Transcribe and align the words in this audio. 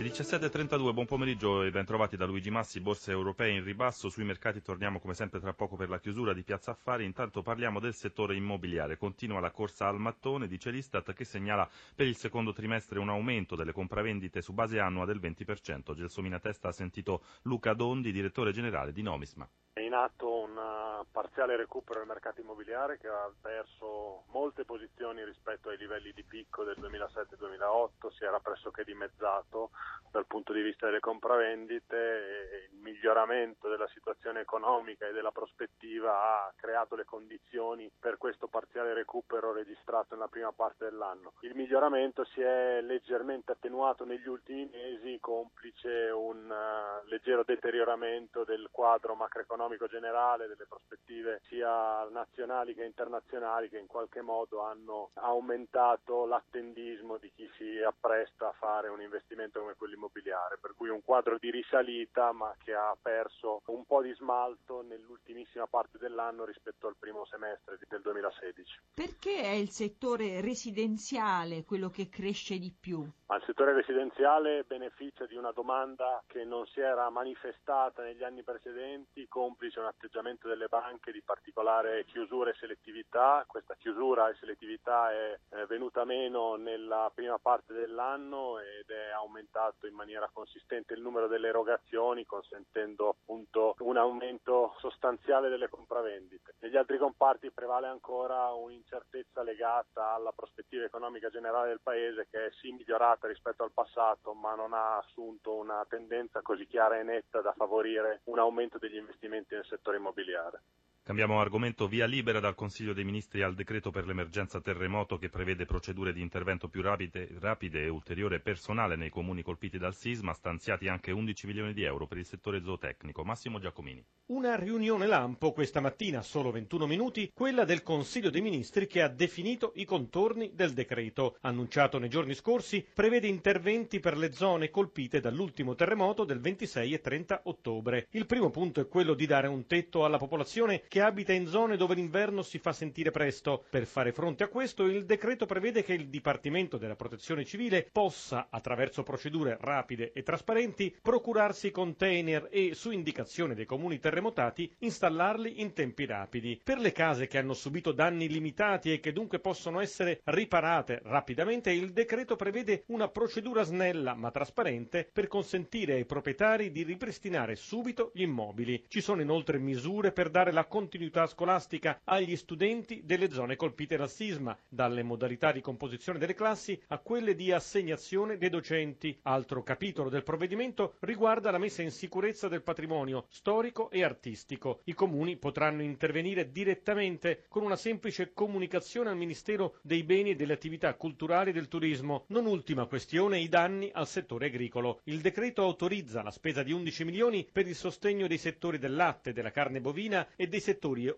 Le 0.00 0.08
17.32, 0.08 0.94
buon 0.94 1.04
pomeriggio 1.04 1.62
e 1.62 1.70
ben 1.70 1.84
trovati 1.84 2.16
da 2.16 2.24
Luigi 2.24 2.48
Massi, 2.48 2.80
borse 2.80 3.10
europee 3.10 3.50
in 3.50 3.62
ribasso, 3.62 4.08
sui 4.08 4.24
mercati 4.24 4.62
torniamo 4.62 4.98
come 4.98 5.12
sempre 5.12 5.40
tra 5.40 5.52
poco 5.52 5.76
per 5.76 5.90
la 5.90 6.00
chiusura 6.00 6.32
di 6.32 6.42
Piazza 6.42 6.70
Affari, 6.70 7.04
intanto 7.04 7.42
parliamo 7.42 7.80
del 7.80 7.92
settore 7.92 8.34
immobiliare, 8.34 8.96
continua 8.96 9.40
la 9.40 9.50
corsa 9.50 9.88
al 9.88 10.00
mattone, 10.00 10.48
dice 10.48 10.70
l'Istat 10.70 11.12
che 11.12 11.26
segnala 11.26 11.68
per 11.94 12.06
il 12.06 12.16
secondo 12.16 12.54
trimestre 12.54 12.98
un 12.98 13.10
aumento 13.10 13.56
delle 13.56 13.72
compravendite 13.72 14.40
su 14.40 14.54
base 14.54 14.80
annua 14.80 15.04
del 15.04 15.20
20%, 15.20 15.92
Gelsomina 15.92 16.38
Testa 16.38 16.68
ha 16.68 16.72
sentito 16.72 17.22
Luca 17.42 17.74
Dondi, 17.74 18.10
direttore 18.10 18.52
generale 18.52 18.92
di 18.92 19.02
Nomisma. 19.02 19.46
È 19.80 19.82
in 19.82 19.94
atto 19.94 20.40
un 20.40 20.58
uh, 20.58 21.06
parziale 21.10 21.56
recupero 21.56 22.00
del 22.00 22.08
mercato 22.08 22.42
immobiliare 22.42 22.98
che 22.98 23.08
ha 23.08 23.32
perso 23.40 24.24
molte 24.26 24.66
posizioni 24.66 25.24
rispetto 25.24 25.70
ai 25.70 25.78
livelli 25.78 26.12
di 26.12 26.22
picco 26.22 26.64
del 26.64 26.76
2007-2008, 26.78 28.12
si 28.12 28.24
era 28.24 28.38
pressoché 28.40 28.84
dimezzato 28.84 29.70
dal 30.10 30.26
punto 30.26 30.52
di 30.52 30.60
vista 30.60 30.84
delle 30.84 31.00
compravendite 31.00 31.96
e 31.96 32.68
miglioramento 33.00 33.68
della 33.70 33.88
situazione 33.88 34.40
economica 34.40 35.06
e 35.06 35.12
della 35.12 35.30
prospettiva 35.30 36.12
ha 36.12 36.52
creato 36.54 36.94
le 36.96 37.06
condizioni 37.06 37.90
per 37.98 38.18
questo 38.18 38.46
parziale 38.46 38.92
recupero 38.92 39.52
registrato 39.52 40.14
nella 40.14 40.28
prima 40.28 40.52
parte 40.52 40.84
dell'anno. 40.84 41.32
Il 41.40 41.54
miglioramento 41.54 42.24
si 42.24 42.42
è 42.42 42.82
leggermente 42.82 43.52
attenuato 43.52 44.04
negli 44.04 44.28
ultimi 44.28 44.68
mesi 44.70 45.18
complice 45.18 46.10
un 46.10 46.50
uh, 46.50 47.08
leggero 47.08 47.42
deterioramento 47.42 48.44
del 48.44 48.68
quadro 48.70 49.14
macroeconomico 49.14 49.48
economico 49.60 49.86
generale, 49.86 50.46
delle 50.46 50.66
prospettive 50.66 51.40
sia 51.48 52.04
nazionali 52.10 52.74
che 52.74 52.84
internazionali 52.84 53.68
che 53.68 53.78
in 53.78 53.86
qualche 53.86 54.20
modo 54.20 54.62
hanno 54.62 55.10
aumentato 55.14 56.26
l'attendismo 56.26 57.16
di 57.18 57.30
chi 57.34 57.50
si 57.56 57.80
appresta 57.80 58.48
a 58.48 58.52
fare 58.52 58.88
un 58.88 59.00
investimento 59.00 59.60
come 59.60 59.74
quello 59.76 59.94
immobiliare, 59.94 60.58
per 60.60 60.74
cui 60.76 60.88
un 60.88 61.02
quadro 61.02 61.38
di 61.38 61.50
risalita 61.50 62.32
ma 62.32 62.54
che 62.62 62.74
ha 62.74 62.89
perso 63.00 63.62
un 63.66 63.84
po' 63.84 64.02
di 64.02 64.12
smalto 64.14 64.82
nell'ultimissima 64.82 65.66
parte 65.66 65.98
dell'anno 65.98 66.44
rispetto 66.44 66.86
al 66.86 66.96
primo 66.98 67.24
semestre 67.26 67.78
del 67.88 68.00
2016. 68.00 68.80
Perché 68.94 69.42
è 69.42 69.52
il 69.52 69.70
settore 69.70 70.40
residenziale 70.40 71.64
quello 71.64 71.90
che 71.90 72.08
cresce 72.08 72.58
di 72.58 72.72
più? 72.72 73.08
Ma 73.30 73.36
il 73.36 73.44
settore 73.44 73.74
residenziale 73.74 74.64
beneficia 74.64 75.24
di 75.24 75.36
una 75.36 75.52
domanda 75.52 76.20
che 76.26 76.42
non 76.42 76.66
si 76.66 76.80
era 76.80 77.08
manifestata 77.10 78.02
negli 78.02 78.24
anni 78.24 78.42
precedenti, 78.42 79.28
complice 79.28 79.78
un 79.78 79.86
atteggiamento 79.86 80.48
delle 80.48 80.66
banche 80.66 81.12
di 81.12 81.22
particolare 81.22 82.04
chiusura 82.06 82.50
e 82.50 82.54
selettività. 82.54 83.44
Questa 83.46 83.76
chiusura 83.78 84.28
e 84.28 84.34
selettività 84.34 85.12
è 85.12 85.38
venuta 85.68 86.04
meno 86.04 86.56
nella 86.56 87.08
prima 87.14 87.38
parte 87.38 87.72
dell'anno 87.72 88.58
ed 88.58 88.90
è 88.90 89.10
aumentato 89.10 89.86
in 89.86 89.94
maniera 89.94 90.28
consistente 90.32 90.94
il 90.94 91.00
numero 91.00 91.28
delle 91.28 91.50
erogazioni, 91.50 92.26
consentendo 92.26 93.10
appunto 93.10 93.76
un 93.78 93.96
aumento 93.96 94.74
sostanziale 94.78 95.48
delle 95.48 95.68
compravendite. 95.68 96.56
Negli 96.58 96.76
altri 96.76 96.98
comparti 96.98 97.52
prevale 97.52 97.86
ancora 97.86 98.50
un'incertezza 98.54 99.44
legata 99.44 100.14
alla 100.14 100.32
prospettiva 100.32 100.84
economica 100.84 101.30
generale 101.30 101.68
del 101.68 101.80
Paese 101.80 102.26
che 102.28 102.46
è 102.46 102.50
sì 102.60 102.72
migliorata 102.72 103.18
migliorata 103.20 103.28
rispetto 103.28 103.62
al 103.62 103.72
passato, 103.72 104.32
ma 104.32 104.54
non 104.54 104.72
ha 104.72 104.96
assunto 104.96 105.54
una 105.54 105.84
tendenza 105.88 106.40
così 106.40 106.66
chiara 106.66 106.98
e 106.98 107.02
netta 107.02 107.40
da 107.42 107.52
favorire 107.52 108.22
un 108.24 108.38
aumento 108.38 108.78
degli 108.78 108.96
investimenti 108.96 109.54
nel 109.54 109.66
settore 109.66 109.98
immobiliare. 109.98 110.62
Cambiamo 111.10 111.40
argomento, 111.40 111.88
via 111.88 112.06
libera 112.06 112.38
dal 112.38 112.54
Consiglio 112.54 112.92
dei 112.92 113.02
Ministri 113.02 113.42
al 113.42 113.56
decreto 113.56 113.90
per 113.90 114.06
l'emergenza 114.06 114.60
terremoto 114.60 115.18
che 115.18 115.28
prevede 115.28 115.64
procedure 115.64 116.12
di 116.12 116.20
intervento 116.20 116.68
più 116.68 116.82
rapide, 116.82 117.28
rapide, 117.40 117.82
e 117.82 117.88
ulteriore 117.88 118.38
personale 118.38 118.94
nei 118.94 119.10
comuni 119.10 119.42
colpiti 119.42 119.76
dal 119.76 119.96
sisma, 119.96 120.32
stanziati 120.32 120.86
anche 120.86 121.10
11 121.10 121.48
milioni 121.48 121.72
di 121.72 121.82
euro 121.82 122.06
per 122.06 122.18
il 122.18 122.26
settore 122.26 122.62
zootecnico. 122.62 123.24
Massimo 123.24 123.58
Giacomini. 123.58 124.04
Una 124.26 124.54
riunione 124.54 125.08
lampo 125.08 125.50
questa 125.50 125.80
mattina, 125.80 126.22
solo 126.22 126.52
21 126.52 126.86
minuti, 126.86 127.32
quella 127.34 127.64
del 127.64 127.82
Consiglio 127.82 128.30
dei 128.30 128.40
Ministri 128.40 128.86
che 128.86 129.02
ha 129.02 129.08
definito 129.08 129.72
i 129.74 129.84
contorni 129.84 130.52
del 130.54 130.72
decreto. 130.74 131.38
Annunciato 131.40 131.98
nei 131.98 132.08
giorni 132.08 132.34
scorsi, 132.34 132.86
prevede 132.94 133.26
interventi 133.26 133.98
per 133.98 134.16
le 134.16 134.30
zone 134.30 134.70
colpite 134.70 135.18
dall'ultimo 135.18 135.74
terremoto 135.74 136.24
del 136.24 136.38
26 136.38 136.92
e 136.92 137.00
30 137.00 137.40
ottobre. 137.46 138.06
Il 138.10 138.26
primo 138.26 138.50
punto 138.50 138.80
è 138.80 138.86
quello 138.86 139.14
di 139.14 139.26
dare 139.26 139.48
un 139.48 139.66
tetto 139.66 140.04
alla 140.04 140.18
popolazione 140.18 140.84
che 140.86 140.99
abita 141.00 141.32
in 141.32 141.46
zone 141.46 141.76
dove 141.76 141.94
l'inverno 141.94 142.42
si 142.42 142.58
fa 142.58 142.72
sentire 142.72 143.10
presto. 143.10 143.64
Per 143.68 143.86
fare 143.86 144.12
fronte 144.12 144.44
a 144.44 144.48
questo, 144.48 144.84
il 144.84 145.04
decreto 145.04 145.46
prevede 145.46 145.82
che 145.82 145.94
il 145.94 146.08
Dipartimento 146.08 146.76
della 146.76 146.96
Protezione 146.96 147.44
Civile 147.44 147.88
possa, 147.90 148.48
attraverso 148.50 149.02
procedure 149.02 149.56
rapide 149.60 150.12
e 150.12 150.22
trasparenti, 150.22 150.96
procurarsi 151.00 151.70
container 151.70 152.48
e, 152.50 152.74
su 152.74 152.90
indicazione 152.90 153.54
dei 153.54 153.64
comuni 153.66 153.98
terremotati, 153.98 154.72
installarli 154.78 155.60
in 155.60 155.72
tempi 155.72 156.06
rapidi. 156.06 156.60
Per 156.62 156.78
le 156.78 156.92
case 156.92 157.26
che 157.26 157.38
hanno 157.38 157.54
subito 157.54 157.92
danni 157.92 158.28
limitati 158.28 158.92
e 158.92 159.00
che 159.00 159.12
dunque 159.12 159.38
possono 159.40 159.80
essere 159.80 160.20
riparate 160.24 161.00
rapidamente, 161.04 161.70
il 161.70 161.92
decreto 161.92 162.36
prevede 162.36 162.84
una 162.86 163.08
procedura 163.08 163.62
snella 163.62 164.14
ma 164.14 164.30
trasparente 164.30 165.08
per 165.12 165.26
consentire 165.26 165.94
ai 165.94 166.04
proprietari 166.04 166.70
di 166.70 166.82
ripristinare 166.82 167.56
subito 167.56 168.10
gli 168.14 168.22
immobili. 168.22 168.84
Ci 168.88 169.00
sono 169.00 169.20
inoltre 169.20 169.58
misure 169.58 170.12
per 170.12 170.30
dare 170.30 170.52
la 170.52 170.66
continuità 170.80 171.26
scolastica 171.26 172.00
agli 172.04 172.34
studenti 172.36 173.02
delle 173.04 173.30
zone 173.30 173.54
colpite 173.54 173.98
dal 173.98 174.08
sisma, 174.08 174.56
dalle 174.66 175.02
modalità 175.02 175.52
di 175.52 175.60
composizione 175.60 176.18
delle 176.18 176.32
classi 176.32 176.80
a 176.86 176.98
quelle 177.00 177.34
di 177.34 177.52
assegnazione 177.52 178.38
dei 178.38 178.48
docenti. 178.48 179.18
Altro 179.24 179.62
capitolo 179.62 180.08
del 180.08 180.22
provvedimento 180.22 180.94
riguarda 181.00 181.50
la 181.50 181.58
messa 181.58 181.82
in 181.82 181.90
sicurezza 181.90 182.48
del 182.48 182.62
patrimonio 182.62 183.26
storico 183.28 183.90
e 183.90 184.02
artistico. 184.02 184.80
I 184.84 184.94
comuni 184.94 185.36
potranno 185.36 185.82
intervenire 185.82 186.50
direttamente 186.50 187.44
con 187.48 187.62
una 187.62 187.76
semplice 187.76 188.32
comunicazione 188.32 189.10
al 189.10 189.18
Ministero 189.18 189.76
dei 189.82 190.02
beni 190.02 190.30
e 190.30 190.34
delle 190.34 190.54
attività 190.54 190.94
culturali 190.94 191.50
e 191.50 191.52
del 191.52 191.68
turismo. 191.68 192.24
Non 192.28 192.46
ultima 192.46 192.86
questione 192.86 193.38
i 193.38 193.50
danni 193.50 193.90
al 193.92 194.08
settore 194.08 194.46
agricolo. 194.46 195.00
Il 195.04 195.20
decreto 195.20 195.60
autorizza 195.60 196.22
la 196.22 196.30
spesa 196.30 196.62
di 196.62 196.72
11 196.72 197.04
milioni 197.04 197.46
per 197.52 197.68
il 197.68 197.74
sostegno 197.74 198.26
dei 198.26 198.38
settori 198.38 198.78
del 198.78 198.94
latte, 198.94 199.34
della 199.34 199.50
carne 199.50 199.82
bovina 199.82 200.26
e 200.36 200.48
dei 200.48 200.58
settori 200.58 200.68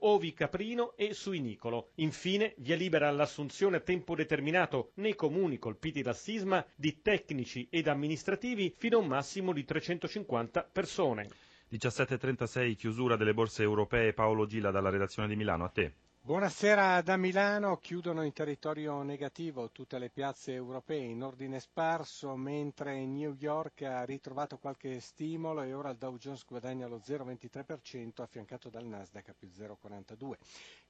ovi 0.00 0.32
caprino 0.32 0.92
e 0.96 1.12
suinicolo. 1.14 1.90
Infine, 1.96 2.54
via 2.58 2.76
libera 2.76 3.08
all'assunzione 3.08 3.76
a 3.76 3.80
tempo 3.80 4.14
determinato 4.14 4.92
nei 4.94 5.14
comuni 5.14 5.58
colpiti 5.58 6.02
dal 6.02 6.16
sisma 6.16 6.64
di 6.74 7.00
tecnici 7.02 7.66
ed 7.70 7.88
amministrativi 7.88 8.74
fino 8.76 8.98
a 8.98 9.00
un 9.00 9.06
massimo 9.08 9.52
di 9.52 9.64
350 9.64 10.68
persone. 10.72 11.28
17.36 11.70 12.74
chiusura 12.74 13.16
delle 13.16 13.34
borse 13.34 13.62
europee 13.62 14.12
Paolo 14.12 14.46
Gila 14.46 14.70
dalla 14.70 14.90
redazione 14.90 15.28
di 15.28 15.36
Milano 15.36 15.64
a 15.64 15.68
te. 15.68 15.94
Buonasera 16.30 17.00
da 17.02 17.16
Milano, 17.16 17.78
chiudono 17.78 18.22
in 18.22 18.32
territorio 18.32 19.02
negativo 19.02 19.72
tutte 19.72 19.98
le 19.98 20.10
piazze 20.10 20.52
europee 20.52 21.02
in 21.02 21.24
ordine 21.24 21.58
sparso, 21.58 22.36
mentre 22.36 23.04
New 23.04 23.34
York 23.36 23.82
ha 23.82 24.04
ritrovato 24.04 24.56
qualche 24.56 25.00
stimolo 25.00 25.62
e 25.62 25.72
ora 25.74 25.90
il 25.90 25.96
Dow 25.96 26.16
Jones 26.18 26.44
guadagna 26.46 26.86
lo 26.86 27.02
0,23% 27.04 28.22
affiancato 28.22 28.68
dal 28.68 28.84
Nasdaq 28.86 29.30
a 29.30 29.34
più 29.36 29.48
0,42. 29.48 30.34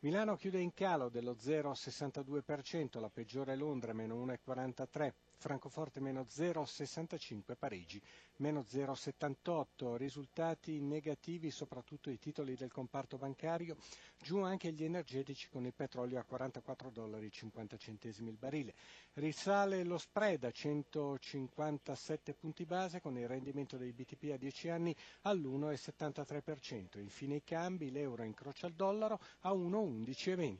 Milano 0.00 0.36
chiude 0.36 0.60
in 0.60 0.74
calo 0.74 1.08
dello 1.08 1.32
0,62%, 1.32 3.00
la 3.00 3.08
peggiore 3.08 3.56
Londra 3.56 3.94
meno 3.94 4.22
1,43%. 4.22 5.12
Francoforte 5.40 6.00
meno 6.00 6.26
0,65, 6.28 7.56
Parigi 7.58 7.98
meno 8.36 8.60
0,78, 8.60 9.96
risultati 9.96 10.82
negativi 10.82 11.50
soprattutto 11.50 12.10
i 12.10 12.18
titoli 12.18 12.56
del 12.56 12.70
comparto 12.70 13.16
bancario, 13.16 13.78
giù 14.18 14.40
anche 14.42 14.70
gli 14.70 14.84
energetici 14.84 15.29
con 15.50 15.64
il 15.66 15.72
petrolio 15.74 16.18
a 16.18 16.24
44 16.24 16.90
dollari 16.90 17.30
50 17.30 17.76
centesimi 17.76 18.30
il 18.30 18.36
barile. 18.36 18.74
Risale 19.14 19.84
lo 19.84 19.98
spread 19.98 20.44
a 20.44 20.50
157 20.50 22.34
punti 22.34 22.64
base 22.64 23.00
con 23.00 23.16
il 23.16 23.28
rendimento 23.28 23.76
dei 23.76 23.92
BTP 23.92 24.30
a 24.32 24.36
10 24.36 24.68
anni 24.68 24.94
all'1,73%. 25.22 26.98
Infine 26.98 27.36
i 27.36 27.44
cambi, 27.44 27.90
l'euro 27.90 28.22
incrocia 28.22 28.66
il 28.66 28.74
dollaro 28.74 29.20
a 29.40 29.52
1,11,20. 29.52 30.58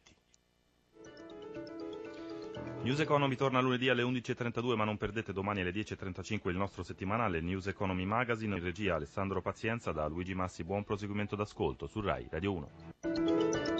News 2.83 2.99
Economy 3.01 3.37
torna 3.37 3.61
lunedì 3.61 3.91
alle 3.91 4.03
11.32 4.03 4.75
ma 4.75 4.85
non 4.85 4.97
perdete 4.97 5.35
domani 5.35 5.61
alle 5.61 5.71
10.35 5.71 6.49
il 6.49 6.57
nostro 6.57 6.83
settimanale 6.83 7.43
News 7.43 7.67
Economy 7.67 8.07
Magazine 8.07 8.57
in 8.57 8.63
regia 8.63 8.95
Alessandro 8.95 9.43
Pazienza 9.43 9.93
da 9.93 10.07
Luigi 10.07 10.35
Massi 10.35 10.65
buon 10.65 10.83
proseguimento 10.85 11.37
d'ascolto 11.37 11.87
su 11.87 12.01
RAI 12.01 12.29
Radio 12.31 12.53
1 12.55 13.80